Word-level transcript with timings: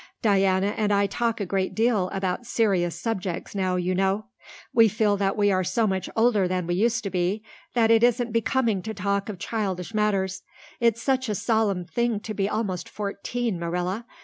Diana 0.23 0.73
and 0.77 0.91
I 0.91 1.05
talk 1.05 1.39
a 1.39 1.45
great 1.45 1.75
deal 1.75 2.09
about 2.11 2.47
serious 2.47 2.99
subjects 2.99 3.53
now, 3.53 3.75
you 3.75 3.93
know. 3.93 4.25
We 4.73 4.87
feel 4.87 5.15
that 5.17 5.37
we 5.37 5.51
are 5.51 5.63
so 5.63 5.85
much 5.85 6.09
older 6.15 6.47
than 6.47 6.65
we 6.65 6.73
used 6.73 7.03
to 7.03 7.11
be 7.11 7.43
that 7.75 7.91
it 7.91 8.01
isn't 8.01 8.31
becoming 8.33 8.81
to 8.81 8.95
talk 8.95 9.29
of 9.29 9.37
childish 9.37 9.93
matters. 9.93 10.41
It's 10.79 11.03
such 11.03 11.29
a 11.29 11.35
solemn 11.35 11.85
thing 11.85 12.19
to 12.21 12.33
be 12.33 12.49
almost 12.49 12.89
fourteen, 12.89 13.59
Marilla. 13.59 14.07